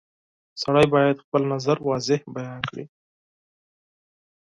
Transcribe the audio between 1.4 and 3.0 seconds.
نظر واضح بیان کړي.